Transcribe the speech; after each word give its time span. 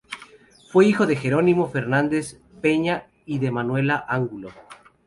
Fue 0.71 0.87
hijo 0.87 1.05
de 1.05 1.15
Jerónimo 1.15 1.69
Fernández 1.69 2.41
Peña 2.59 3.05
y 3.27 3.37
de 3.37 3.51
Manuela 3.51 4.03
Angulo. 4.09 4.49